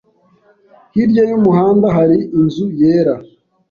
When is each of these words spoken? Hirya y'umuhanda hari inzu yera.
Hirya 0.93 1.23
y'umuhanda 1.29 1.87
hari 1.97 2.17
inzu 2.37 2.65
yera. 2.79 3.15